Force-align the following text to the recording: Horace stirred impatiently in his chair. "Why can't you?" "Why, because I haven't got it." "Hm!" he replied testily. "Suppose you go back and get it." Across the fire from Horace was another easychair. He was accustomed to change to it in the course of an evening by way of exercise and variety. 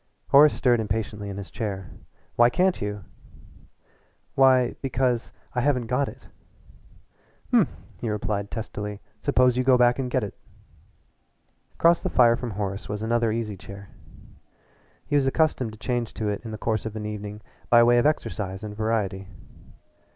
Horace 0.29 0.55
stirred 0.55 0.79
impatiently 0.79 1.29
in 1.29 1.37
his 1.37 1.51
chair. 1.51 1.91
"Why 2.35 2.49
can't 2.49 2.81
you?" 2.81 3.03
"Why, 4.33 4.75
because 4.81 5.31
I 5.53 5.61
haven't 5.61 5.85
got 5.85 6.07
it." 6.09 6.27
"Hm!" 7.51 7.67
he 7.99 8.09
replied 8.09 8.49
testily. 8.49 8.99
"Suppose 9.19 9.57
you 9.57 9.63
go 9.63 9.77
back 9.77 9.99
and 9.99 10.09
get 10.09 10.23
it." 10.23 10.35
Across 11.75 12.01
the 12.01 12.09
fire 12.09 12.35
from 12.35 12.49
Horace 12.49 12.89
was 12.89 13.03
another 13.03 13.31
easychair. 13.31 13.89
He 15.05 15.15
was 15.15 15.27
accustomed 15.27 15.73
to 15.73 15.77
change 15.77 16.15
to 16.15 16.29
it 16.29 16.41
in 16.43 16.49
the 16.49 16.57
course 16.57 16.87
of 16.87 16.95
an 16.95 17.05
evening 17.05 17.41
by 17.69 17.83
way 17.83 17.99
of 17.99 18.07
exercise 18.07 18.63
and 18.63 18.75
variety. 18.75 19.27